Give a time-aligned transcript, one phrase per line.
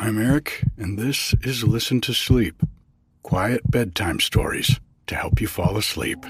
[0.00, 2.62] I'm Erik, and this is Listen to Sleep
[3.24, 6.24] quiet bedtime stories to help you fall asleep.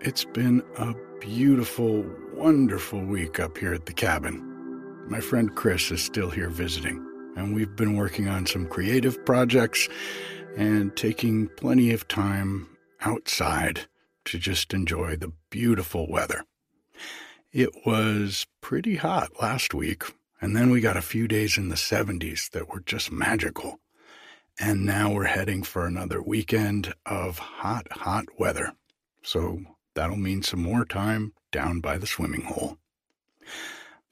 [0.00, 4.42] It's been a beautiful, wonderful week up here at the cabin.
[5.10, 7.04] My friend Chris is still here visiting,
[7.36, 9.90] and we've been working on some creative projects
[10.56, 12.66] and taking plenty of time
[13.02, 13.86] outside
[14.30, 16.44] to just enjoy the beautiful weather.
[17.52, 20.04] It was pretty hot last week,
[20.40, 23.80] and then we got a few days in the 70s that were just magical.
[24.60, 28.72] And now we're heading for another weekend of hot, hot weather.
[29.22, 29.60] So
[29.94, 32.76] that'll mean some more time down by the swimming hole.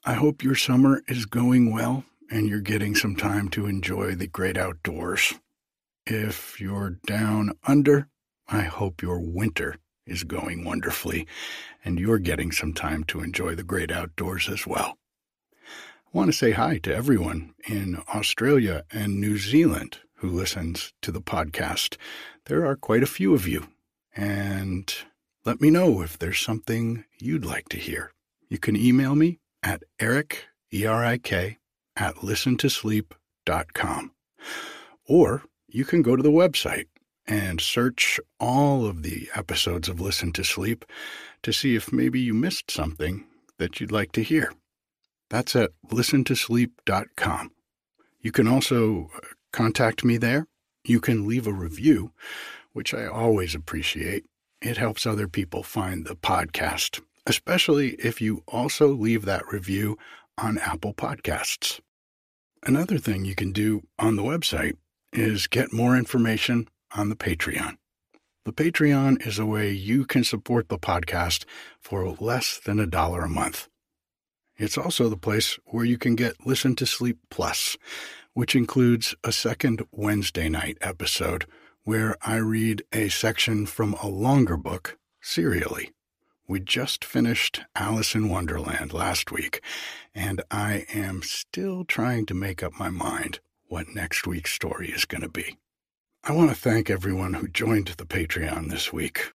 [0.05, 4.27] I hope your summer is going well and you're getting some time to enjoy the
[4.27, 5.35] great outdoors.
[6.07, 8.09] If you're down under,
[8.49, 9.77] I hope your winter
[10.07, 11.27] is going wonderfully
[11.85, 14.99] and you're getting some time to enjoy the great outdoors as well.
[15.63, 21.13] I want to say hi to everyone in Australia and New Zealand who listens to
[21.13, 21.97] the podcast.
[22.47, 23.69] There are quite a few of you,
[24.15, 24.93] and
[25.45, 28.13] let me know if there's something you'd like to hear.
[28.49, 31.59] You can email me at erik, E-R-I-K,
[31.97, 34.13] at listen to listentosleep.com.
[35.07, 36.87] Or you can go to the website
[37.27, 40.85] and search all of the episodes of Listen to Sleep
[41.43, 43.27] to see if maybe you missed something
[43.59, 44.53] that you'd like to hear.
[45.31, 47.51] That's at listentosleep.com.
[48.21, 49.21] You can also uh,
[49.53, 50.47] contact me there.
[50.85, 52.13] You can leave a review,
[52.73, 54.25] which I always appreciate
[54.63, 59.99] it helps other people find the podcast, especially if you also leave that review
[60.39, 61.81] on Apple Podcasts.
[62.63, 64.77] Another thing you can do on the website
[65.13, 67.77] is get more information on the Patreon.
[68.45, 71.45] The Patreon is a way you can support the podcast
[71.81, 73.69] for less than a dollar a month.
[74.57, 77.77] It's also the place where you can get Listen to Sleep Plus,
[78.35, 81.47] which includes a second Wednesday night episode
[81.83, 85.93] where I read a section from a longer book serially.
[86.49, 89.61] We just finished Alice in Wonderland last week,
[90.15, 95.05] and I am still trying to make up my mind what next week's story is
[95.05, 95.59] going to be.
[96.29, 99.33] I want to thank everyone who joined the Patreon this week.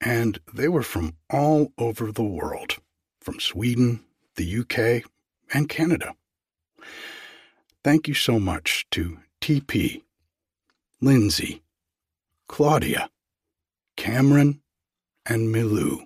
[0.00, 2.78] And they were from all over the world,
[3.20, 4.02] from Sweden,
[4.34, 5.08] the UK,
[5.54, 6.16] and Canada.
[7.84, 10.02] Thank you so much to TP,
[11.00, 11.62] Lindsay,
[12.48, 13.10] Claudia,
[13.96, 14.60] Cameron,
[15.24, 16.04] and Milou.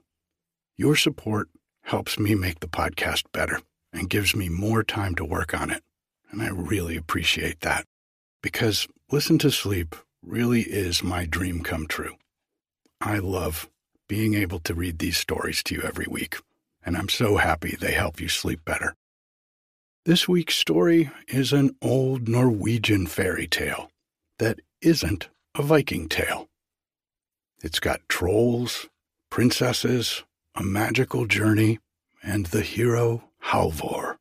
[0.77, 1.49] Your support
[1.85, 3.63] helps me make the podcast better
[3.95, 5.83] and gives me more time to work on it.
[6.31, 7.87] And I really appreciate that
[8.43, 9.97] because Listen to Sleep
[10.29, 12.17] really is my dream come true.
[13.01, 13.69] I love
[14.09, 16.37] being able to read these stories to you every week,
[16.85, 18.95] and I'm so happy they help you sleep better.
[20.05, 23.91] This week's story is an old Norwegian fairy tale
[24.39, 26.49] that isn't a Viking tale.
[27.63, 28.89] It's got trolls,
[29.31, 30.23] princesses,
[30.55, 31.79] a magical journey,
[32.23, 34.18] and the hero Halvor.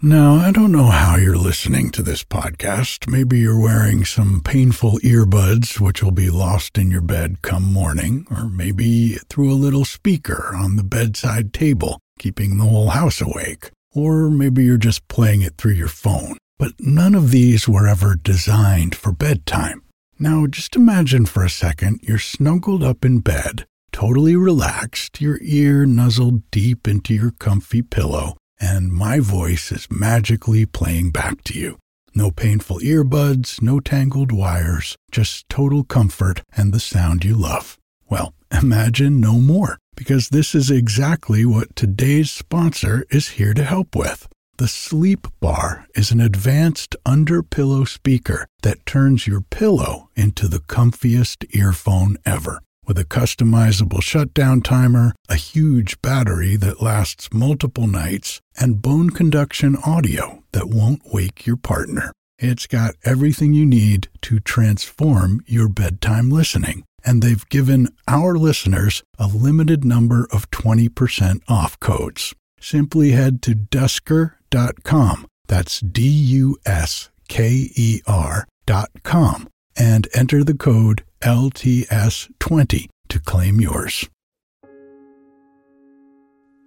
[0.00, 3.10] Now, I don't know how you're listening to this podcast.
[3.10, 8.24] Maybe you're wearing some painful earbuds, which will be lost in your bed come morning,
[8.30, 13.72] or maybe through a little speaker on the bedside table, keeping the whole house awake.
[13.92, 16.38] Or maybe you're just playing it through your phone.
[16.60, 19.82] But none of these were ever designed for bedtime.
[20.16, 25.86] Now, just imagine for a second you're snuggled up in bed, totally relaxed, your ear
[25.86, 31.78] nuzzled deep into your comfy pillow, and my voice is magically playing back to you.
[32.14, 37.76] No painful earbuds, no tangled wires, just total comfort and the sound you love.
[38.08, 43.94] Well, imagine no more, because this is exactly what today's sponsor is here to help
[43.94, 44.28] with.
[44.56, 50.58] The Sleep Bar is an advanced under pillow speaker that turns your pillow into the
[50.58, 58.40] comfiest earphone ever with a customizable shutdown timer, a huge battery that lasts multiple nights,
[58.58, 62.10] and bone conduction audio that won't wake your partner.
[62.38, 66.84] It's got everything you need to transform your bedtime listening.
[67.04, 72.34] And they've given our listeners a limited number of 20% off codes.
[72.60, 75.26] Simply head to dusker.com.
[75.46, 84.08] That's D U S K E R.com and enter the code LTS20 to claim yours.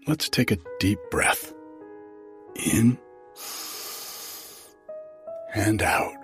[0.07, 1.53] Let's take a deep breath
[2.55, 2.97] in
[5.53, 6.15] and out.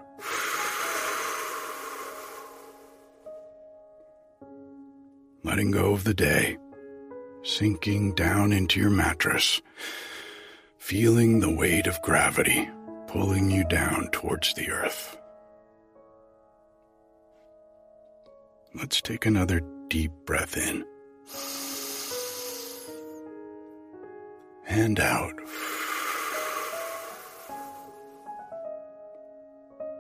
[5.44, 6.58] Letting go of the day,
[7.44, 9.62] sinking down into your mattress,
[10.78, 12.70] feeling the weight of gravity
[13.08, 15.17] pulling you down towards the earth.
[18.80, 20.86] Let's take another deep breath in
[24.68, 25.34] and out.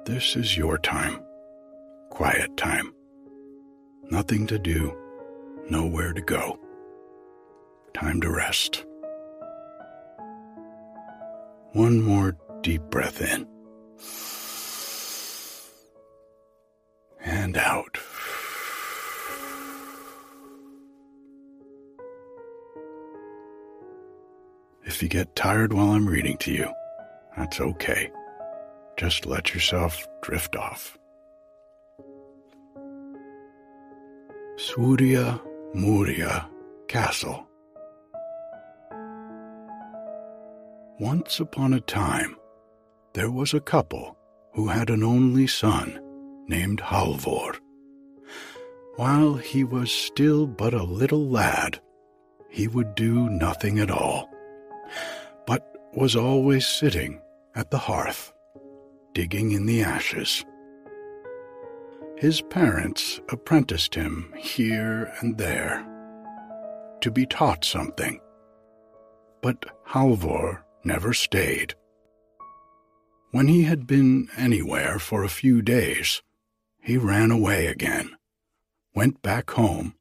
[0.05, 1.19] This is your time,
[2.11, 2.93] quiet time.
[4.11, 4.95] Nothing to do,
[5.71, 6.59] nowhere to go.
[7.95, 8.85] Time to rest.
[11.73, 13.47] One more deep breath in
[17.25, 17.97] and out.
[24.97, 26.73] If you get tired while I'm reading to you,
[27.37, 28.09] that's okay.
[28.97, 30.97] Just let yourself drift off.
[34.55, 35.39] Soria
[35.75, 36.49] Moria
[36.87, 37.47] Castle.
[40.99, 42.35] Once upon a time,
[43.13, 44.17] there was a couple
[44.53, 46.01] who had an only son
[46.47, 47.55] named Halvor.
[48.95, 51.79] While he was still but a little lad,
[52.49, 54.27] he would do nothing at all
[55.97, 57.19] was always sitting
[57.55, 58.31] at the hearth,
[59.15, 60.45] digging in the ashes.
[62.17, 65.83] His parents apprenticed him here and there
[67.01, 68.21] to be taught something,
[69.41, 71.73] but Halvor never stayed.
[73.31, 76.21] When he had been anywhere for a few days,
[76.79, 78.15] he ran away again,
[78.93, 79.95] went back home,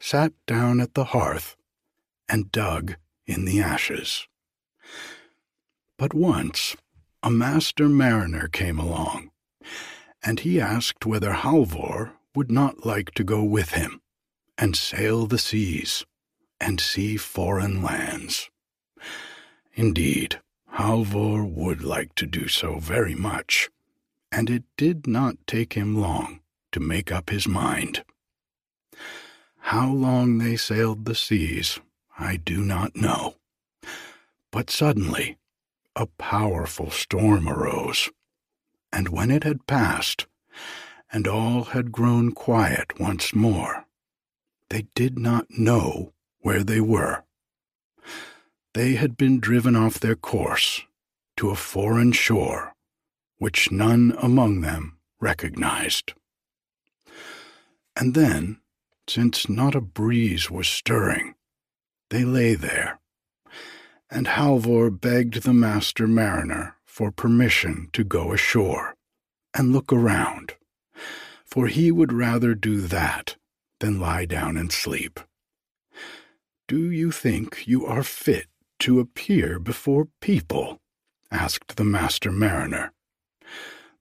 [0.00, 1.56] sat down at the hearth,
[2.26, 2.94] and dug
[3.26, 4.26] in the ashes.
[5.98, 6.76] But once
[7.22, 9.30] a master mariner came along,
[10.22, 14.00] and he asked whether Halvor would not like to go with him
[14.58, 16.04] and sail the seas
[16.60, 18.50] and see foreign lands.
[19.74, 20.40] Indeed,
[20.72, 23.70] Halvor would like to do so very much,
[24.30, 26.40] and it did not take him long
[26.72, 28.04] to make up his mind.
[29.58, 31.80] How long they sailed the seas
[32.18, 33.36] I do not know.
[34.50, 35.38] But suddenly,
[35.96, 38.10] a powerful storm arose,
[38.92, 40.26] and when it had passed,
[41.10, 43.86] and all had grown quiet once more,
[44.68, 47.24] they did not know where they were.
[48.74, 50.82] They had been driven off their course
[51.38, 52.74] to a foreign shore,
[53.38, 56.12] which none among them recognized.
[57.96, 58.60] And then,
[59.08, 61.34] since not a breeze was stirring,
[62.10, 63.00] they lay there,
[64.10, 68.94] and Halvor begged the master mariner for permission to go ashore
[69.54, 70.54] and look around,
[71.44, 73.36] for he would rather do that
[73.80, 75.20] than lie down and sleep.
[76.68, 78.46] Do you think you are fit
[78.80, 80.80] to appear before people?
[81.30, 82.92] asked the master mariner.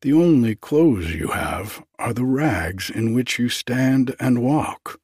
[0.02, 5.00] The only clothes you have are the rags in which you stand and walk.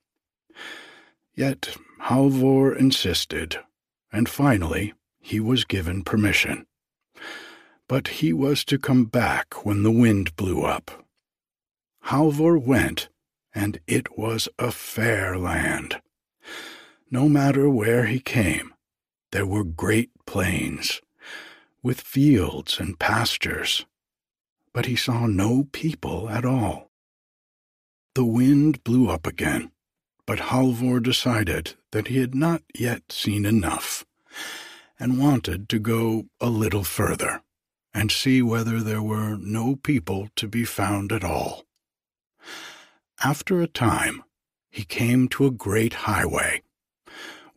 [1.33, 3.57] Yet Halvor insisted,
[4.11, 6.65] and finally he was given permission.
[7.87, 11.05] But he was to come back when the wind blew up.
[12.05, 13.09] Halvor went,
[13.53, 16.01] and it was a fair land.
[17.09, 18.73] No matter where he came,
[19.31, 21.01] there were great plains,
[21.83, 23.85] with fields and pastures,
[24.73, 26.89] but he saw no people at all.
[28.15, 29.71] The wind blew up again,
[30.31, 34.05] but Halvor decided that he had not yet seen enough,
[34.97, 37.43] and wanted to go a little further
[37.93, 41.65] and see whether there were no people to be found at all.
[43.21, 44.23] After a time,
[44.69, 46.61] he came to a great highway,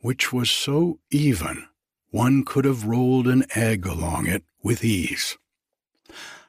[0.00, 1.68] which was so even
[2.10, 5.38] one could have rolled an egg along it with ease.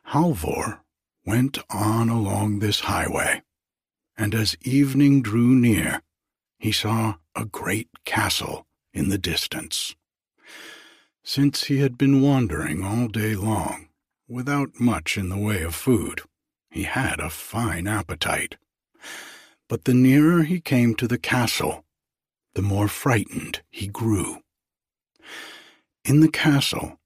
[0.08, 0.80] Halvor
[1.24, 3.44] went on along this highway,
[4.18, 6.02] and as evening drew near,
[6.66, 9.96] he saw a great castle in the distance.
[11.24, 13.90] Since he had been wandering all day long,
[14.28, 16.22] without much in the way of food,
[16.72, 18.56] he had a fine appetite.
[19.70, 21.86] But the nearer he came to the castle,
[22.56, 24.40] the more frightened he grew.
[26.04, 27.00] In the castle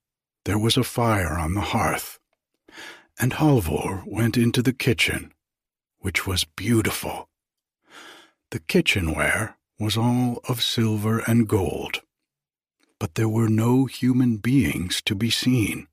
[0.46, 2.18] there was a fire on the hearth,
[3.20, 5.34] and Halvor went into the kitchen,
[5.98, 7.28] which was beautiful.
[8.52, 12.02] The kitchenware was all of silver and gold,
[13.00, 15.88] but there were no human beings to be seen.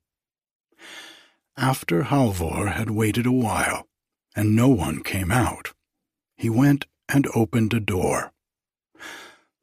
[1.55, 3.87] After Halvor had waited a while,
[4.35, 5.73] and no one came out,
[6.35, 8.31] he went and opened a door.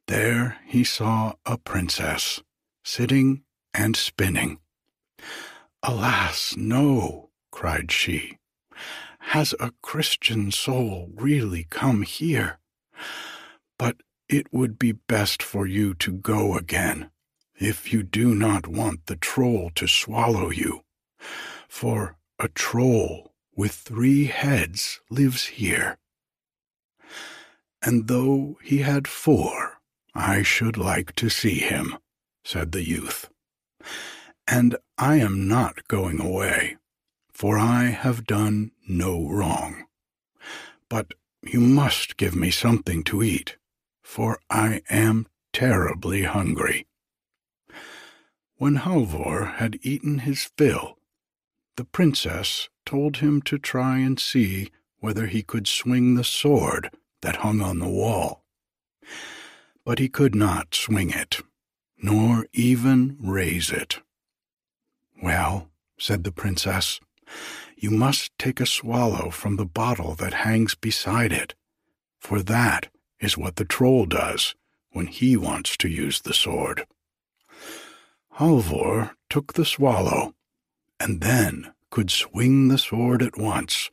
[0.06, 2.42] There he saw a princess
[2.84, 4.58] sitting and spinning.
[5.82, 8.38] Alas, no, cried she.
[9.18, 12.60] Has a Christian soul really come here?
[13.78, 13.96] But
[14.28, 17.10] it would be best for you to go again,
[17.58, 20.82] if you do not want the troll to swallow you.
[21.68, 25.98] For a troll with three heads lives here.
[27.82, 29.80] And though he had four,
[30.14, 31.98] I should like to see him
[32.44, 33.28] said the youth.
[34.46, 36.76] And I am not going away,
[37.32, 39.86] for I have done no wrong.
[40.88, 41.14] But
[41.52, 43.56] you must give me something to eat,
[44.02, 46.86] for I am terribly hungry.
[48.56, 50.98] When Halvor had eaten his fill,
[51.76, 57.36] the princess told him to try and see whether he could swing the sword that
[57.36, 58.44] hung on the wall.
[59.84, 61.42] But he could not swing it
[62.04, 64.00] nor even raise it.
[65.22, 67.00] Well, said the princess,
[67.76, 71.54] you must take a swallow from the bottle that hangs beside it,
[72.18, 72.88] for that
[73.20, 74.54] is what the troll does
[74.92, 76.86] when he wants to use the sword.
[78.38, 80.34] Halvor took the swallow,
[80.98, 83.90] and then could swing the sword at once,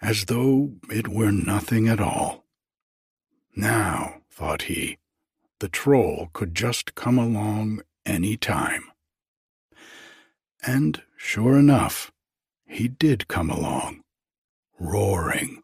[0.00, 2.44] as though it were nothing at all.
[3.56, 4.98] Now, thought he,
[5.58, 8.84] the troll could just come along any time.
[10.66, 12.12] And sure enough,
[12.68, 14.02] he did come along,
[14.78, 15.62] roaring.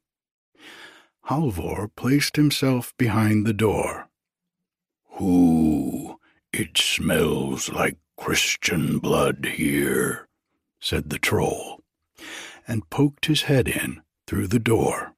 [1.29, 4.09] Halvor placed himself behind the door.
[5.19, 6.19] Who?
[6.53, 10.29] It smells like Christian blood here,
[10.81, 11.81] said the troll,
[12.67, 15.15] and poked his head in through the door.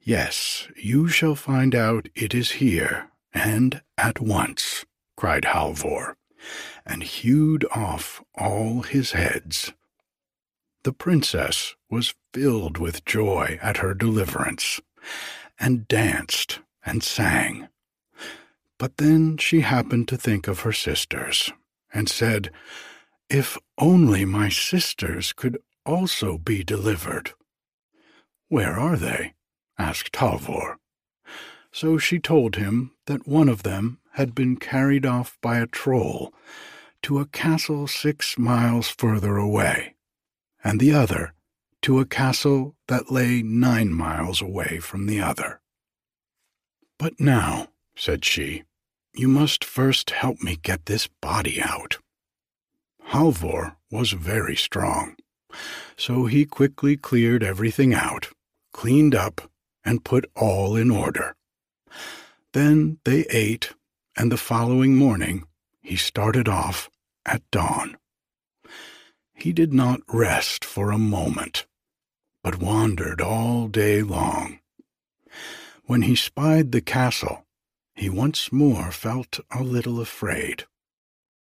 [0.00, 4.84] Yes, you shall find out it is here and at once,
[5.16, 6.16] cried Halvor,
[6.84, 9.72] and hewed off all his heads.
[10.84, 14.80] The princess was filled with joy at her deliverance,
[15.58, 17.68] and danced and sang.
[18.78, 21.52] But then she happened to think of her sisters,
[21.94, 22.50] and said,
[23.28, 27.32] If only my sisters could also be delivered.
[28.48, 29.34] Where are they?
[29.78, 30.76] asked Halvor.
[31.70, 36.34] So she told him that one of them had been carried off by a troll
[37.02, 39.91] to a castle six miles further away,
[40.64, 41.32] and the other
[41.82, 45.60] to a castle that lay nine miles away from the other.
[46.98, 48.62] But now, said she,
[49.14, 51.98] you must first help me get this body out.
[53.08, 55.16] Halvor was very strong,
[55.96, 58.28] so he quickly cleared everything out,
[58.72, 59.50] cleaned up,
[59.84, 61.34] and put all in order.
[62.52, 63.74] Then they ate,
[64.16, 65.44] and the following morning
[65.80, 66.88] he started off
[67.26, 67.96] at dawn.
[69.34, 71.66] He did not rest for a moment,
[72.42, 74.60] but wandered all day long.
[75.84, 77.44] When he spied the castle,
[77.94, 80.64] he once more felt a little afraid.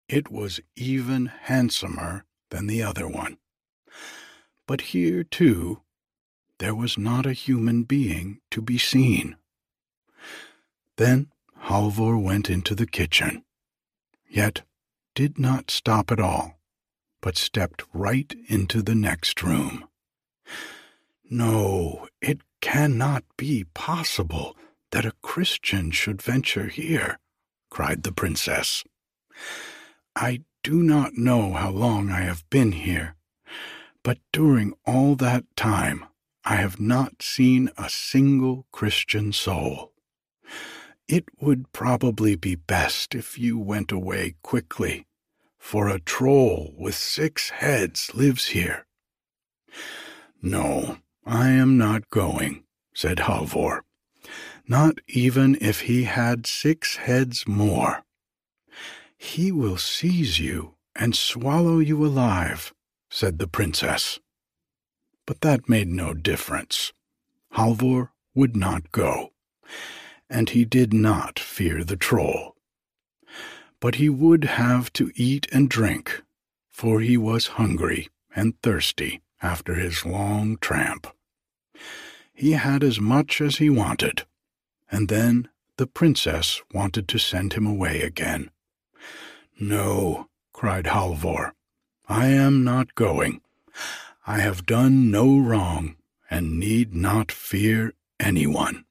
[0.08, 3.38] It was even handsomer than the other one.
[4.66, 5.82] But here, too,
[6.58, 9.36] there was not a human being to be seen.
[10.96, 11.30] Then
[11.64, 13.44] Halvor went into the kitchen,
[14.28, 14.62] yet
[15.14, 16.58] did not stop at all,
[17.26, 19.84] but stepped right into the next room.
[21.28, 24.56] No, it cannot be possible
[24.92, 27.18] that a Christian should venture here,
[27.68, 28.84] cried the princess.
[30.14, 33.16] I do not know how long I have been here,
[34.04, 36.04] but during all that time
[36.44, 39.90] I have not seen a single Christian soul.
[41.08, 45.08] It would probably be best if you went away quickly,
[45.66, 48.86] for a troll with six heads lives here.
[50.40, 52.62] No, I am not going,
[52.94, 53.80] said Halvor,
[54.68, 58.04] not even if he had six heads more.
[59.18, 62.72] He will seize you and swallow you alive,
[63.10, 64.20] said the princess.
[65.26, 66.92] But that made no difference.
[67.54, 69.32] Halvor would not go,
[70.30, 72.55] and he did not fear the troll.
[73.80, 76.22] But he would have to eat and drink,
[76.70, 81.06] for he was hungry and thirsty after his long tramp.
[82.32, 84.26] He had as much as he wanted,
[84.90, 88.50] and then the princess wanted to send him away again.
[89.58, 91.52] No, cried Halvor,
[92.08, 93.40] I am not going.
[94.26, 95.96] I have done no wrong,
[96.30, 98.84] and need not fear anyone.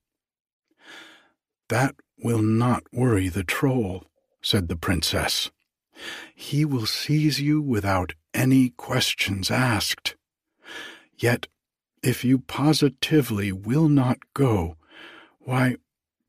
[1.69, 4.05] That will not worry the troll,
[4.45, 5.49] said the princess.
[6.35, 10.15] He will seize you without any questions asked.
[11.17, 11.47] Yet,
[12.03, 14.77] if you positively will not go,
[15.39, 15.77] why,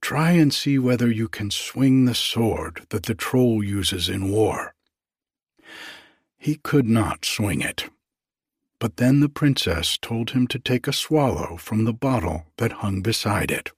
[0.01, 4.75] try and see whether you can swing the sword that the troll uses in war.
[6.39, 7.91] He could not swing it.
[8.79, 13.03] But then the princess told him to take a swallow from the bottle that hung
[13.03, 13.73] beside it.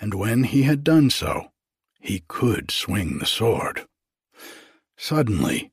[0.00, 1.50] And when he had done so,
[1.98, 3.86] he could swing the sword.
[4.96, 5.70] Suddenly,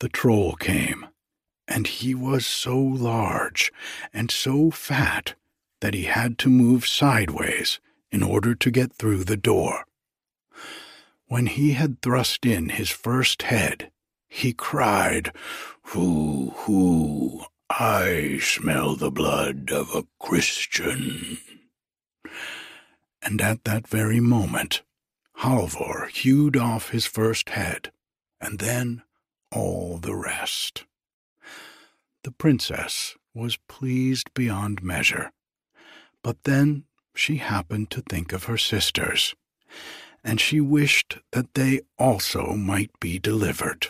[0.00, 1.06] the troll came,
[1.66, 3.72] and he was so large
[4.12, 5.34] and so fat
[5.80, 9.84] that he had to move sideways in order to get through the door.
[11.26, 13.90] When he had thrust in his first head,
[14.28, 15.32] he cried,
[15.82, 21.38] Hoo, hoo, I smell the blood of a Christian.
[23.20, 24.82] And at that very moment,
[25.38, 27.92] Halvor hewed off his first head,
[28.40, 29.02] and then
[29.52, 30.84] all the rest.
[32.24, 35.30] The princess was pleased beyond measure,
[36.24, 39.34] but then she happened to think of her sisters,
[40.24, 43.88] and she wished that they also might be delivered.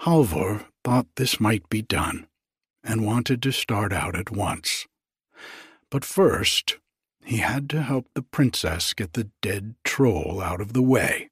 [0.00, 2.26] Halvor thought this might be done,
[2.84, 4.86] and wanted to start out at once.
[5.90, 6.76] But first,
[7.26, 11.28] he had to help the princess get the dead troll out of the way,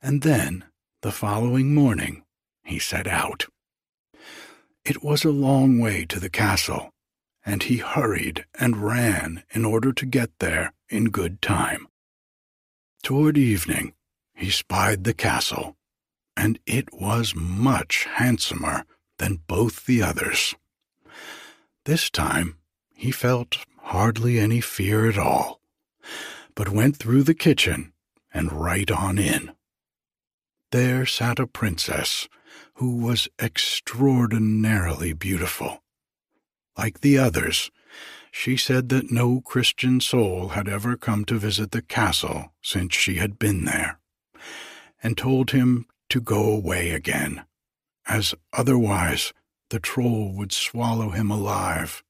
[0.00, 0.64] and then,
[1.02, 2.24] the following morning,
[2.64, 3.46] he set out.
[4.86, 6.90] It was a long way to the castle,
[7.44, 11.86] and he hurried and ran in order to get there in good time.
[13.02, 13.92] Toward evening,
[14.34, 15.76] he spied the castle,
[16.36, 18.84] and it was much handsomer
[19.18, 20.54] than both the others.
[21.84, 22.56] This time
[22.94, 25.60] he felt hardly any fear at all,
[26.54, 27.92] but went through the kitchen
[28.32, 29.52] and right on in.
[30.70, 32.28] There sat a princess
[32.74, 35.82] who was extraordinarily beautiful.
[36.78, 37.70] Like the others,
[38.30, 43.16] she said that no Christian soul had ever come to visit the castle since she
[43.16, 44.00] had been there,
[45.02, 47.44] and told him to go away again,
[48.06, 49.34] as otherwise
[49.68, 52.02] the troll would swallow him alive,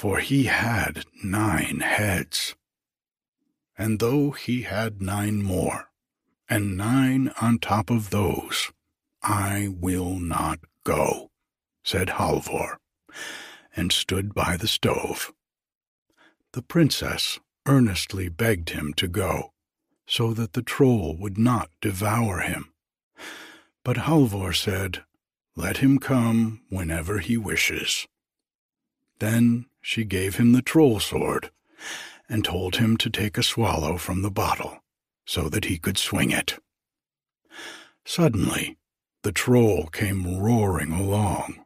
[0.00, 2.54] for he had nine heads.
[3.76, 5.90] And though he had nine more,
[6.48, 8.72] and nine on top of those,
[9.22, 11.28] I will not go,
[11.84, 12.78] said Halvor,
[13.76, 15.34] and stood by the stove.
[16.52, 19.52] The princess earnestly begged him to go,
[20.06, 22.72] so that the troll would not devour him.
[23.84, 25.04] But Halvor said,
[25.56, 28.06] Let him come whenever he wishes.
[29.18, 31.50] Then she gave him the troll sword,
[32.28, 34.82] and told him to take a swallow from the bottle,
[35.26, 36.58] so that he could swing it.
[38.04, 38.76] Suddenly,
[39.22, 41.64] the troll came roaring along.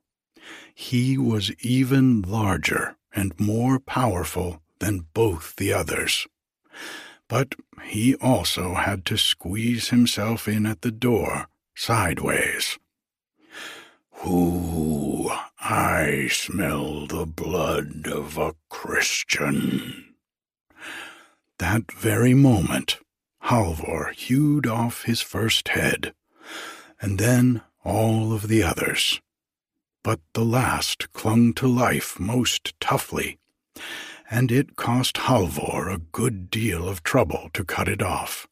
[0.75, 6.27] He was even larger and more powerful than both the others.
[7.29, 12.79] But he also had to squeeze himself in at the door sideways.
[14.19, 20.15] Who I smell the blood of a Christian.
[21.59, 22.99] That very moment,
[23.45, 26.15] Halvor hewed off his first head,
[27.01, 29.21] and then all of the others.
[30.03, 33.39] But the last clung to life most toughly,
[34.31, 38.47] and it cost Halvor a good deal of trouble to cut it off,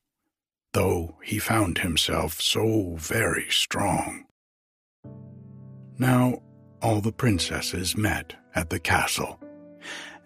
[0.73, 4.27] though he found himself so very strong.
[6.03, 6.43] Now
[6.83, 9.39] all the princesses met at the castle,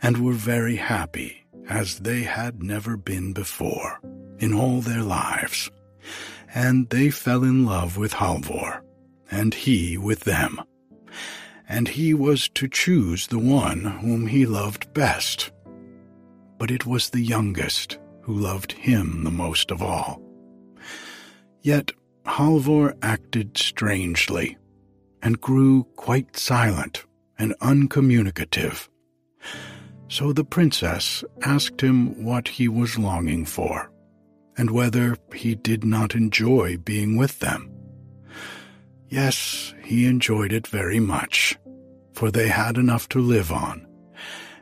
[0.01, 4.01] and were very happy as they had never been before
[4.39, 5.71] in all their lives,
[6.55, 8.81] and they fell in love with Halvor,
[9.31, 10.63] and he with them,
[11.69, 15.51] and he was to choose the one whom he loved best.
[16.57, 20.23] But it was the youngest who loved him the most of all.
[21.61, 21.93] Yet
[22.25, 24.57] Halvor acted strangely
[25.27, 27.05] and grew quite silent
[27.37, 28.89] and uncommunicative.
[30.07, 33.91] So the princess asked him what he was longing for,
[34.57, 37.69] and whether he did not enjoy being with them.
[39.09, 41.57] Yes, he enjoyed it very much,
[42.13, 43.85] for they had enough to live on,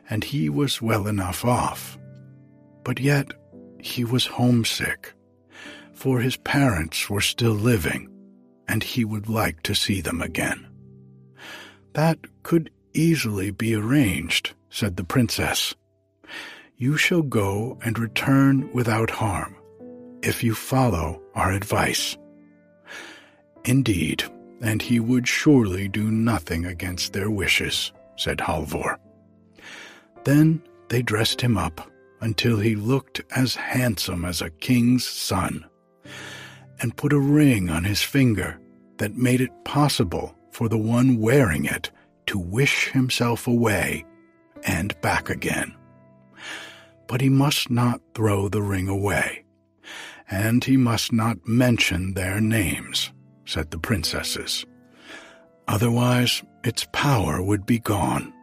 [0.09, 1.95] and he was well enough off.
[2.83, 3.27] But yet
[3.79, 5.13] he was homesick,
[5.93, 8.09] for his parents were still living,
[8.67, 10.67] and he would like to see them again.
[11.93, 15.75] That could easily be arranged, said the princess.
[16.77, 19.55] You shall go and return without harm,
[20.21, 22.17] if you follow our advice.
[23.63, 24.23] Indeed,
[24.61, 28.97] and he would surely do nothing against their wishes, said Halvor.
[30.23, 31.89] Then they dressed him up
[32.21, 35.65] until he looked as handsome as a king's son
[36.81, 38.59] and put a ring on his finger
[38.97, 41.91] that made it possible for the one wearing it
[42.27, 44.05] to wish himself away
[44.63, 45.75] and back again.
[47.07, 49.43] But he must not throw the ring away,
[50.29, 53.11] and he must not mention their names,
[53.45, 54.65] said the princesses.
[55.67, 58.33] Otherwise, its power would be gone,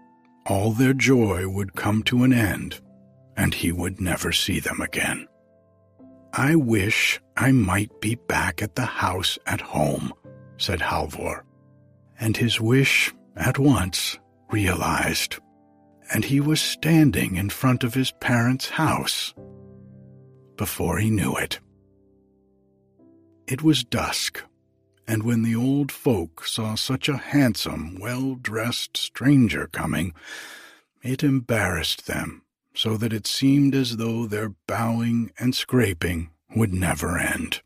[0.47, 2.81] all their joy would come to an end,
[3.37, 5.27] and he would never see them again.
[6.35, 10.15] I wish I might be back at the house at home,
[10.57, 11.45] said Halvor,
[12.19, 14.19] and his wish at once
[14.51, 15.37] realized,
[16.13, 19.35] and he was standing in front of his parents' house
[20.57, 21.61] before he knew it.
[23.47, 24.43] It was dusk,
[25.07, 30.15] and when the old folk saw such a handsome, well dressed stranger coming,
[31.03, 32.43] it embarrassed them
[32.75, 37.63] so that it seemed as though their bowing and scraping would never end.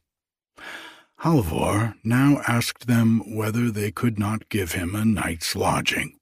[1.20, 6.18] Halvor now asked them whether they could not give him a night's lodging.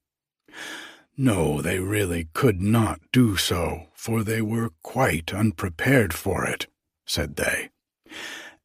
[1.16, 6.66] No, they really could not do so, for they were quite unprepared for it,
[7.07, 7.70] said they.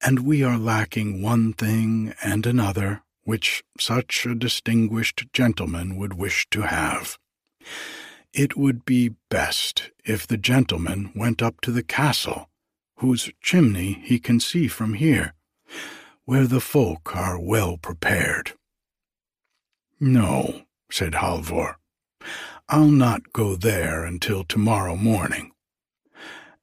[0.02, 6.48] And we are lacking one thing and another which such a distinguished gentleman would wish
[6.50, 7.18] to have.
[8.34, 12.50] It would be best if the gentleman went up to the castle,
[12.98, 15.34] whose chimney he can see from here,
[16.26, 18.54] where the folk are well prepared.
[20.00, 20.62] No,
[20.92, 21.76] said Halvor,
[22.68, 25.52] I'll not go there until tomorrow morning.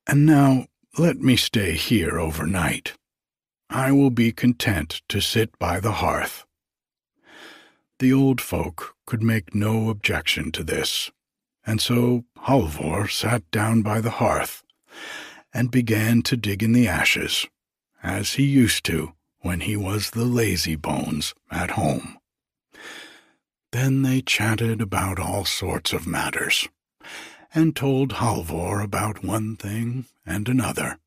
[0.06, 2.94] And now let me stay here overnight.
[3.68, 6.46] I will be content to sit by the hearth.
[7.98, 11.10] The old folk could make no objection to this
[11.66, 14.62] and so Halvor sat down by the hearth
[15.52, 17.46] and began to dig in the ashes,
[18.02, 22.18] as he used to when he was the lazy bones at home.
[23.72, 26.68] Then they chatted about all sorts of matters,
[27.52, 30.98] and told Halvor about one thing and another,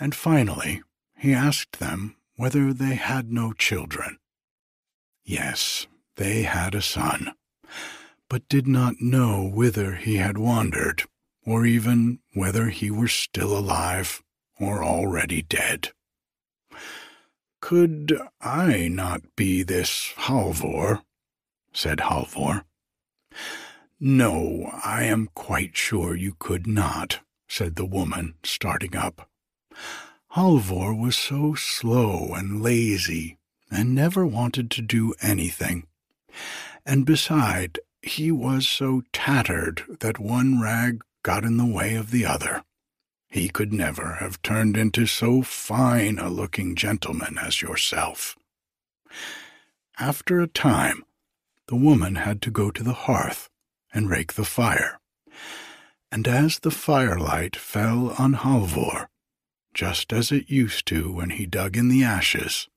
[0.00, 0.82] and finally
[1.16, 4.18] he asked them whether they had no children.
[5.24, 7.32] Yes, they had a son
[8.32, 11.02] but did not know whither he had wandered,
[11.44, 14.22] or even whether he were still alive
[14.58, 15.90] or already dead.
[17.60, 21.02] Could I not be this Halvor?
[21.74, 22.64] said Halvor.
[24.00, 29.28] No, I am quite sure you could not, said the woman, starting up.
[30.28, 33.36] Halvor was so slow and lazy
[33.70, 35.86] and never wanted to do anything.
[36.86, 42.26] And beside, he was so tattered that one rag got in the way of the
[42.26, 42.64] other.
[43.28, 48.36] He could never have turned into so fine a looking gentleman as yourself.
[49.98, 51.04] After a time,
[51.68, 53.48] the woman had to go to the hearth
[53.94, 55.00] and rake the fire.
[56.10, 59.08] And as the firelight fell on Halvor,
[59.72, 62.68] just as it used to when he dug in the ashes,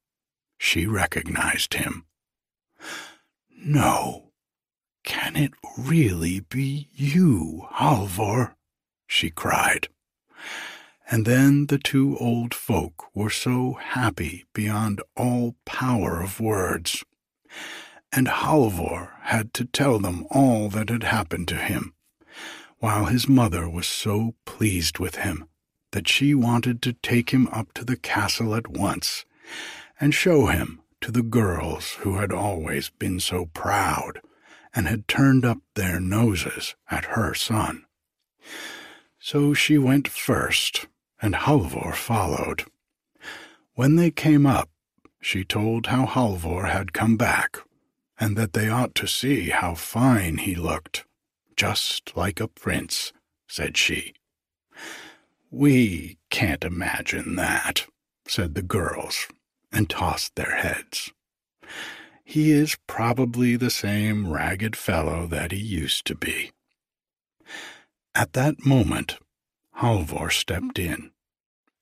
[0.58, 2.06] she recognized him.
[3.58, 4.32] No,
[5.06, 8.56] can it really be you, Halvor?
[9.08, 9.88] she cried.
[11.10, 17.04] And then the two old folk were so happy beyond all power of words.
[18.12, 21.94] And Halvor had to tell them all that had happened to him,
[22.80, 25.48] while his mother was so pleased with him
[25.92, 29.24] that she wanted to take him up to the castle at once
[30.00, 34.22] and show him to the girls who had always been so proud
[34.76, 37.86] and had turned up their noses at her son.
[39.20, 40.88] So she went first,
[41.22, 42.66] and Halvor followed.
[43.74, 44.70] When they came up,
[45.22, 47.58] she told how Halvor had come back,
[48.20, 51.06] and that they ought to see how fine he looked,
[51.56, 53.14] just like a prince,
[53.48, 54.14] said she.
[55.50, 57.86] We can't imagine that,
[58.28, 59.28] said the girls,
[59.72, 61.12] and tossed their heads.
[62.28, 66.52] He is probably the same ragged fellow that he used to be.
[68.16, 69.20] At that moment,
[69.78, 71.12] Halvor stepped in,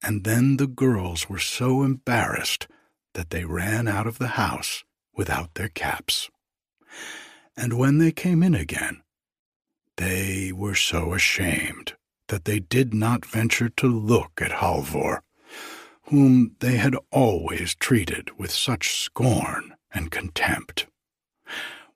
[0.03, 2.67] and then the girls were so embarrassed
[3.13, 4.83] that they ran out of the house
[5.15, 6.29] without their caps.
[7.55, 9.01] And when they came in again,
[9.95, 11.93] they were so ashamed
[12.27, 15.21] that they did not venture to look at Halvor,
[16.09, 20.87] whom they had always treated with such scorn and contempt.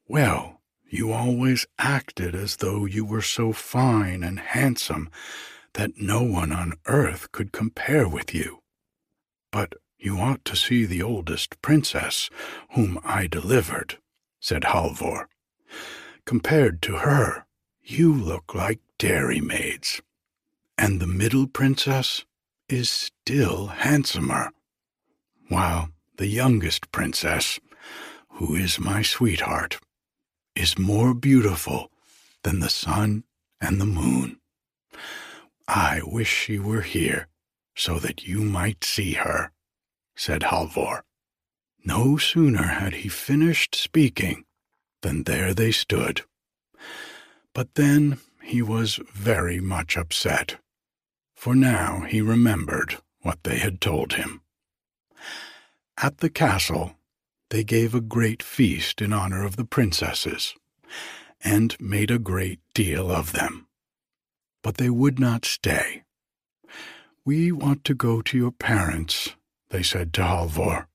[0.07, 5.09] Well, you always acted as though you were so fine and handsome
[5.73, 8.59] that no one on earth could compare with you.
[9.51, 12.29] But you ought to see the oldest princess,
[12.71, 13.97] whom I delivered,
[14.39, 15.27] said Halvor.
[16.25, 17.45] Compared to her,
[17.83, 20.01] you look like dairymaids.
[20.77, 22.25] And the middle princess
[22.69, 24.51] is still handsomer,
[25.47, 27.59] while the youngest princess,
[28.37, 29.79] who is my sweetheart,
[30.55, 31.89] is more beautiful
[32.43, 33.23] than the sun
[33.59, 34.39] and the moon.
[35.67, 37.27] I wish she were here
[37.75, 39.51] so that you might see her,
[40.15, 41.01] said Halvor.
[41.83, 44.45] No sooner had he finished speaking
[45.01, 46.21] than there they stood.
[47.55, 50.57] But then he was very much upset,
[51.35, 54.41] for now he remembered what they had told him.
[55.97, 56.96] At the castle,
[57.49, 60.55] they gave a great feast in honor of the princesses,
[61.43, 63.67] and made a great deal of them.
[64.63, 66.03] But they would not stay.
[67.23, 69.35] We want to go to your parents,
[69.69, 70.87] they said to Halvor,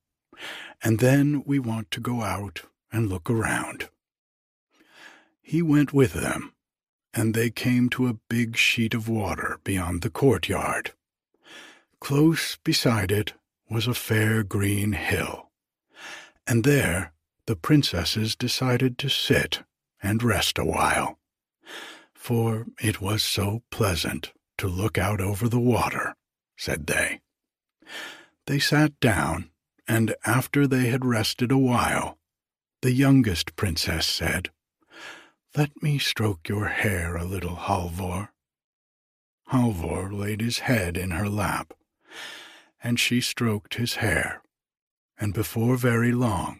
[0.83, 3.89] and then we want to go out and look around.
[5.41, 6.53] He went with them,
[7.13, 10.91] and they came to a big sheet of water beyond the courtyard.
[11.99, 13.33] Close beside it
[13.69, 15.51] was a fair green hill,
[16.47, 17.13] and there
[17.47, 19.63] the princesses decided to sit
[20.01, 21.19] and rest a while,
[22.13, 26.15] for it was so pleasant to look out over the water,
[26.57, 27.21] said they.
[28.47, 29.49] They sat down,
[29.87, 32.17] and after they had rested a while,
[32.81, 34.49] the youngest princess said,
[35.55, 38.29] let me stroke your hair a little, Halvor.
[39.51, 41.73] Halvor laid his head in her lap,
[42.83, 44.41] and she stroked his hair,
[45.23, 46.59] and before very long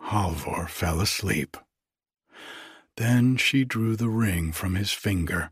[0.00, 1.56] Halvor fell asleep.
[2.96, 5.50] Then she drew the ring from his finger,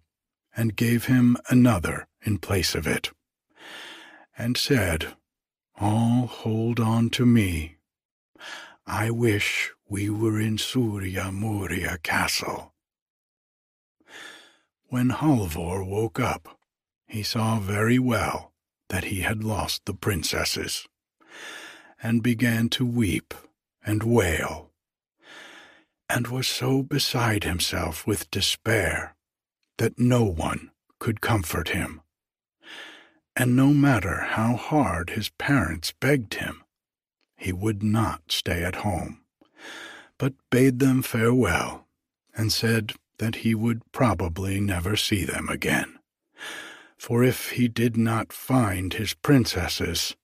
[0.57, 3.11] and gave him another in place of it,
[4.39, 5.17] and said,
[5.81, 7.75] All hold on to me.
[8.87, 12.73] I wish we were in Soria Moria Castle.
[14.91, 16.57] When Halvor woke up,
[17.09, 18.53] he saw very well
[18.91, 20.87] that he had lost the princesses,
[22.05, 23.33] and began to weep
[23.83, 24.71] and wail,
[26.07, 29.17] and was so beside himself with despair
[29.79, 32.03] that no one could comfort him.
[33.35, 36.63] And no matter how hard his parents begged him,
[37.39, 39.23] he would not stay at home,
[40.19, 41.87] but bade them farewell,
[42.37, 45.99] and said that he would probably never see them again.
[46.99, 50.15] For if he did not find his princesses,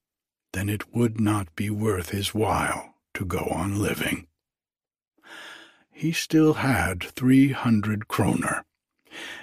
[0.53, 4.27] then it would not be worth his while to go on living.
[5.91, 8.65] He still had three hundred kroner,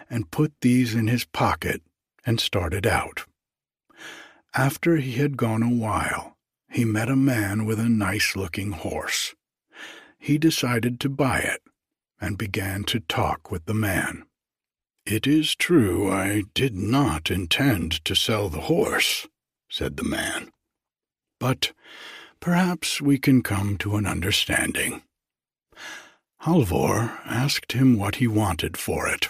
[0.09, 1.81] and put these in his pocket
[2.25, 3.25] and started out.
[4.53, 6.37] After he had gone a while,
[6.69, 9.35] he met a man with a nice looking horse.
[10.17, 11.61] He decided to buy it
[12.19, 14.25] and began to talk with the man.
[15.05, 19.27] It is true I did not intend to sell the horse,
[19.69, 20.51] said the man,
[21.39, 21.71] but
[22.39, 25.01] perhaps we can come to an understanding.
[26.41, 29.27] Halvor asked him what he wanted for it.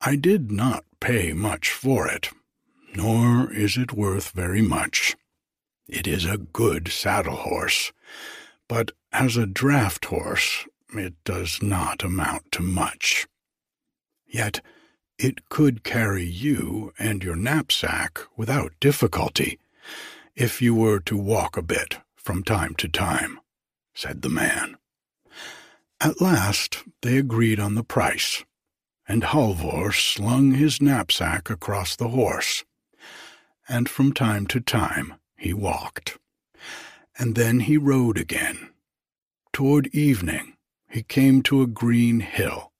[0.00, 2.30] I did not pay much for it,
[2.94, 5.16] nor is it worth very much.
[5.88, 7.92] It is a good saddle horse,
[8.68, 13.26] but as a draft horse it does not amount to much.
[14.26, 14.60] Yet
[15.18, 19.58] it could carry you and your knapsack without difficulty
[20.36, 23.40] if you were to walk a bit from time to time,
[23.94, 24.76] said the man.
[25.98, 28.44] At last they agreed on the price,
[29.08, 32.64] and Halvor slung his knapsack across the horse,
[33.66, 36.18] and from time to time he walked,
[37.18, 38.70] and then he rode again.
[39.54, 40.56] Toward evening
[40.90, 42.72] he came to a green hill,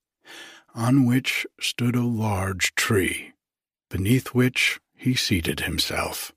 [0.75, 3.33] on which stood a large tree,
[3.89, 6.31] beneath which he seated himself.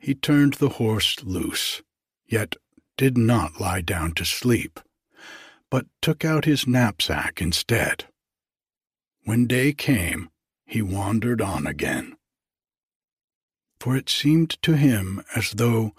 [0.00, 1.82] He turned the horse loose,
[2.26, 2.56] yet
[2.96, 4.80] did not lie down to sleep,
[5.70, 8.06] but took out his knapsack instead.
[9.24, 10.30] When day came,
[10.64, 12.16] he wandered on again.
[13.78, 15.94] For it seemed to him as though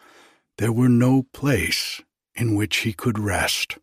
[0.57, 2.01] there were no place
[2.33, 3.77] in which he could rest.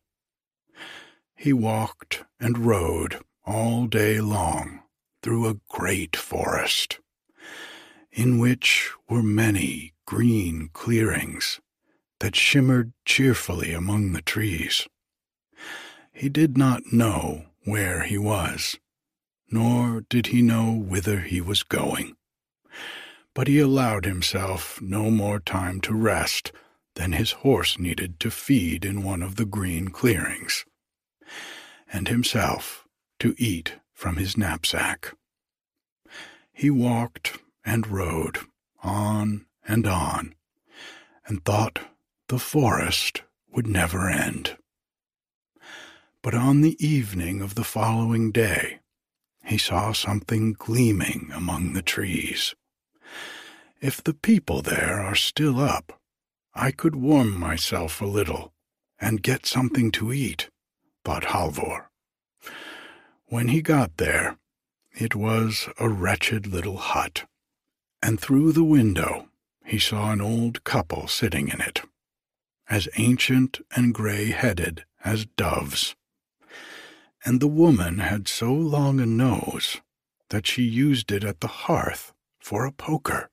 [1.37, 4.81] He walked and rode all day long
[5.23, 6.99] through a great forest,
[8.11, 11.61] in which were many green clearings
[12.19, 14.89] that shimmered cheerfully among the trees.
[16.15, 18.79] He did not know where he was,
[19.51, 22.17] nor did he know whither he was going.
[23.35, 26.53] But he allowed himself no more time to rest
[26.95, 30.65] than his horse needed to feed in one of the green clearings,
[31.93, 32.87] and himself
[33.19, 35.15] to eat from his knapsack.
[36.51, 38.39] He walked and rode
[38.83, 40.35] on and on,
[41.27, 41.79] and thought
[42.29, 44.57] the forest would never end.
[46.23, 48.81] But on the evening of the following day,
[49.45, 52.55] he saw something gleaming among the trees.
[53.81, 56.01] If the people there are still up,
[56.55, 58.53] I could warm myself a little
[59.01, 60.51] and get something to eat,
[61.05, 61.87] thought Halvor.
[63.27, 64.39] When he got there,
[64.93, 67.27] it was a wretched little hut,
[68.03, 69.28] and through the window
[69.69, 71.83] he saw an old couple sitting in it,
[72.71, 75.95] as ancient and grey-headed as doves.
[77.25, 79.83] And the woman had so long a nose
[80.31, 83.29] that she used it at the hearth for a poker.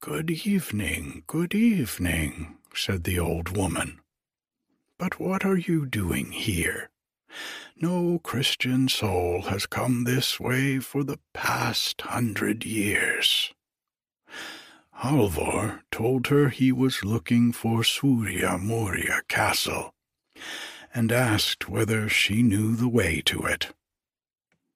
[0.00, 4.00] Good evening, good evening, said the old woman.
[4.98, 6.90] But what are you doing here?
[7.76, 13.52] No Christian soul has come this way for the past hundred years.
[15.02, 19.94] Halvor told her he was looking for Soria Moria Castle,
[20.94, 23.74] and asked whether she knew the way to it.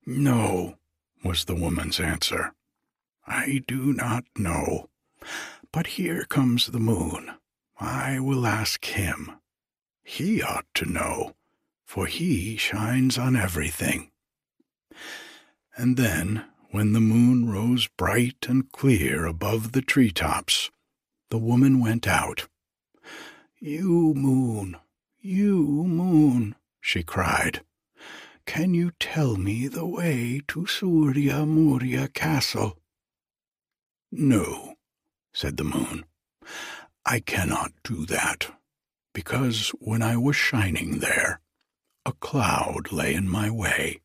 [0.04, 0.76] No,
[1.24, 2.54] was the woman's answer.
[3.26, 4.88] I do not know.
[5.72, 7.32] But here comes the moon.
[7.78, 9.32] I will ask him.
[10.04, 11.34] He ought to know
[11.86, 14.10] for he shines on everything.
[15.76, 16.44] And then,
[16.76, 20.70] when the moon rose bright and clear above the tree tops,
[21.30, 22.48] the woman went out.
[23.58, 24.76] You moon,
[25.18, 27.62] you moon, she cried,
[28.44, 32.78] can you tell me the way to Soria Moria Castle?
[34.12, 34.74] No,
[35.32, 36.04] said the moon,
[37.06, 38.54] I cannot do that,
[39.14, 41.40] because when I was shining there,
[42.04, 44.02] a cloud lay in my way.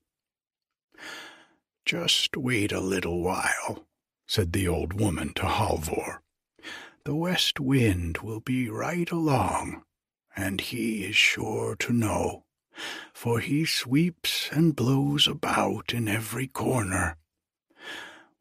[1.86, 3.88] Just wait a little while,
[4.28, 6.22] said the old woman to Halvor.
[7.04, 9.84] The west wind will be right along,
[10.36, 12.46] and he is sure to know,
[13.14, 17.18] for he sweeps and blows about in every corner.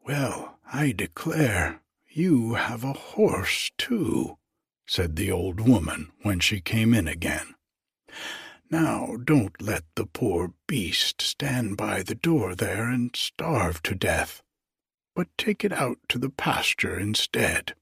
[0.04, 4.36] Well, I declare, you have a horse, too,
[4.86, 7.54] said the old woman when she came in again.
[8.70, 14.42] Now don't let the poor beast stand by the door there and starve to death,
[15.14, 17.74] but take it out to the pasture instead.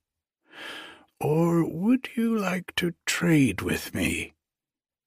[1.21, 4.33] or would you like to trade with me?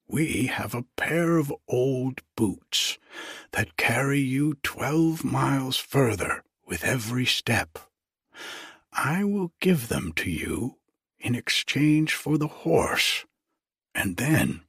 [0.06, 2.98] We have a pair of old boots
[3.52, 7.78] that carry you twelve miles further with every step.
[8.92, 10.76] I will give them to you
[11.18, 13.24] in exchange for the horse,
[13.94, 14.62] and then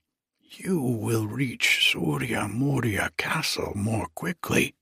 [0.60, 4.76] you will reach Soria Moria Castle more quickly.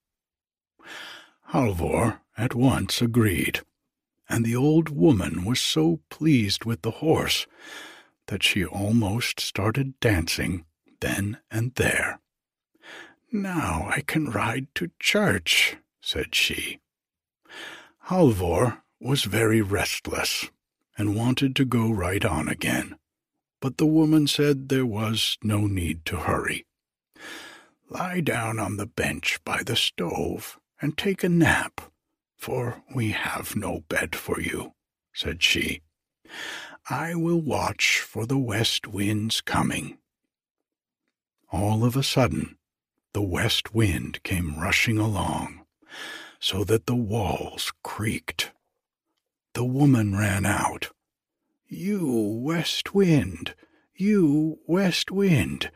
[1.51, 3.61] Halvor at once agreed,
[4.29, 7.45] and the old woman was so pleased with the horse
[8.27, 10.65] that she almost started dancing
[11.01, 12.19] then and there.
[13.31, 16.79] Now I can ride to church, said she.
[18.07, 20.49] Halvor was very restless
[20.97, 22.95] and wanted to go right on again,
[23.61, 26.65] but the woman said there was no need to hurry.
[27.89, 31.79] Lie down on the bench by the stove and take a nap,
[32.37, 34.73] for we have no bed for you,
[35.13, 35.81] said she.
[36.89, 39.99] I will watch for the west wind's coming.
[41.51, 42.57] All of a sudden,
[43.13, 45.65] the west wind came rushing along,
[46.39, 48.51] so that the walls creaked.
[49.53, 50.89] The woman ran out.
[51.73, 52.05] You,
[52.43, 53.55] west wind,
[53.95, 55.71] you, west wind,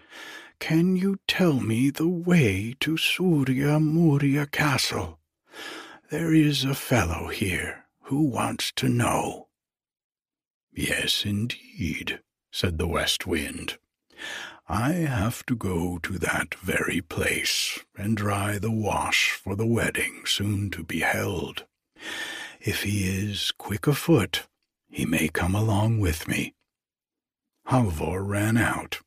[0.59, 5.19] can you tell me the way to Soria Moria Castle?
[6.11, 9.47] There is a fellow here who wants to know.
[10.73, 12.19] Yes, indeed,
[12.51, 13.77] said the West Wind.
[14.67, 20.23] I have to go to that very place and dry the wash for the wedding
[20.25, 21.63] soon to be held.
[22.59, 24.45] If he is quick of foot,
[24.95, 26.53] he may come along with me.
[27.67, 29.01] Halvor ran out.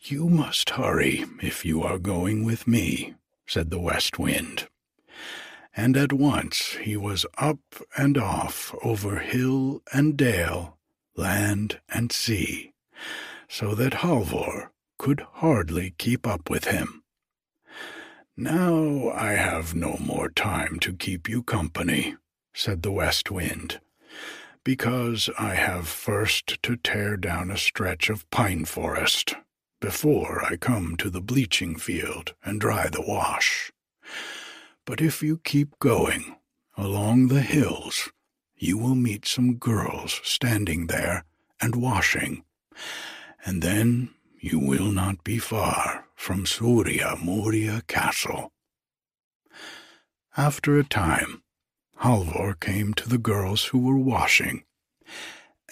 [0.00, 3.14] You must hurry if you are going with me,
[3.46, 4.68] said the West Wind
[5.76, 7.58] and at once he was up
[7.96, 10.78] and off over hill and dale,
[11.14, 12.72] land and sea,
[13.46, 17.02] so that Halvor could hardly keep up with him.
[18.36, 22.16] Now I have no more time to keep you company,
[22.54, 23.80] said the West Wind,
[24.66, 29.36] because I have first to tear down a stretch of pine forest
[29.80, 33.70] before I come to the bleaching field and dry the wash.
[34.84, 36.34] But if you keep going
[36.76, 38.10] along the hills,
[38.56, 41.24] you will meet some girls standing there
[41.60, 42.42] and washing,
[43.44, 44.10] and then
[44.40, 48.50] you will not be far from Soria Moria Castle.
[50.36, 51.44] After a time,
[52.00, 54.64] Halvor came to the girls who were washing,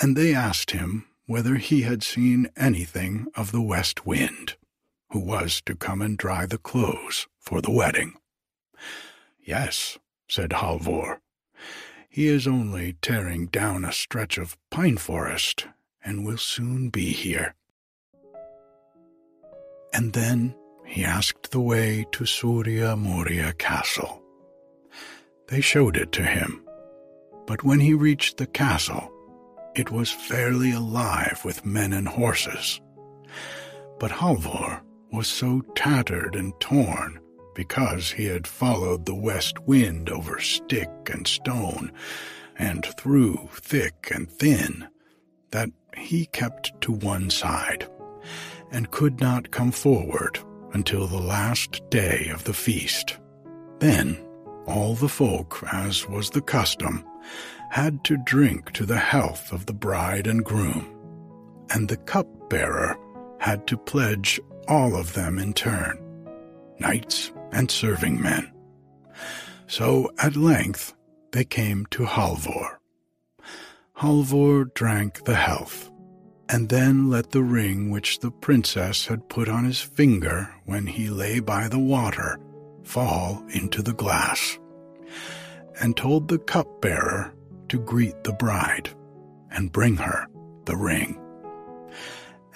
[0.00, 4.56] and they asked him whether he had seen anything of the west wind,
[5.10, 8.14] who was to come and dry the clothes for the wedding.
[9.40, 9.98] Yes,
[10.28, 11.20] said Halvor.
[12.08, 15.66] He is only tearing down a stretch of pine forest
[16.02, 17.54] and will soon be here.
[19.92, 20.54] And then
[20.84, 24.23] he asked the way to Soria Moria Castle.
[25.48, 26.62] They showed it to him,
[27.46, 29.10] but when he reached the castle,
[29.74, 32.80] it was fairly alive with men and horses.
[33.98, 34.80] But Halvor
[35.12, 37.20] was so tattered and torn
[37.54, 41.92] because he had followed the west wind over stick and stone,
[42.58, 44.88] and through thick and thin,
[45.50, 47.88] that he kept to one side,
[48.72, 50.38] and could not come forward
[50.72, 53.18] until the last day of the feast.
[53.78, 54.18] Then
[54.66, 57.04] all the folk, as was the custom,
[57.70, 60.86] had to drink to the health of the bride and groom,
[61.70, 62.96] and the cup-bearer
[63.38, 65.98] had to pledge all of them in turn,
[66.78, 68.50] knights and serving men.
[69.66, 70.94] So at length
[71.32, 72.78] they came to Halvor.
[73.98, 75.90] Halvor drank the health,
[76.48, 81.08] and then let the ring which the princess had put on his finger when he
[81.08, 82.38] lay by the water
[82.84, 84.58] fall into the glass,
[85.80, 87.34] and told the cupbearer
[87.68, 88.90] to greet the bride
[89.50, 90.26] and bring her
[90.66, 91.20] the ring.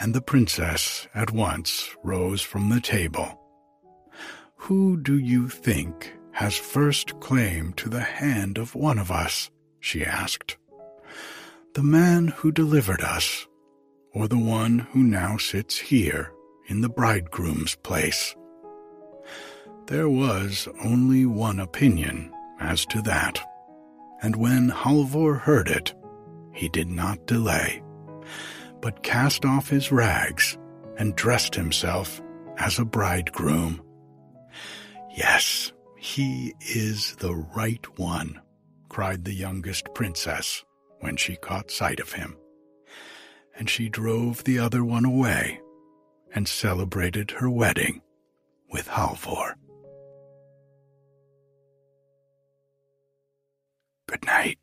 [0.01, 3.39] And the princess at once rose from the table
[4.59, 9.51] who do you think has first claim to the hand of one of us?
[9.81, 10.57] she asked.
[11.75, 13.47] The man who delivered us,
[14.13, 16.33] or the one who now sits here
[16.67, 18.35] in the bridegroom's place?
[19.89, 22.31] There was only one opinion
[22.61, 23.41] as to that,
[24.21, 25.95] and when Halvor heard it,
[26.53, 27.83] he did not delay,
[28.83, 30.59] but cast off his rags
[30.99, 32.21] and dressed himself
[32.59, 33.81] as a bridegroom.
[35.17, 38.43] Yes, he is the right one,
[38.91, 40.67] cried the youngest princess,
[41.01, 42.37] when she caught sight of him,
[43.57, 45.63] and she drove the other one away
[46.35, 48.03] and celebrated her wedding
[48.71, 49.55] with Halvor.
[54.09, 54.59] Good night.